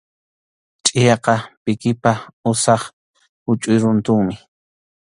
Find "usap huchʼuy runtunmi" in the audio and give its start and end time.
2.49-4.35